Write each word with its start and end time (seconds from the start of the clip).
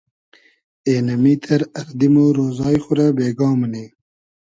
اېنئمیتئر 0.89 1.61
اردی 1.79 2.09
مۉ 2.13 2.25
رۉزای 2.37 2.77
خو 2.83 2.91
رۂ 2.97 3.07
بېگا 3.17 3.49
مونی 3.57 3.85